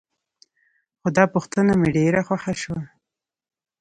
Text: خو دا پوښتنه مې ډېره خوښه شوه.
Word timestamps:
خو 0.99 1.07
دا 1.17 1.23
پوښتنه 1.33 1.71
مې 1.79 1.89
ډېره 1.97 2.21
خوښه 2.27 2.53
شوه. 2.61 2.81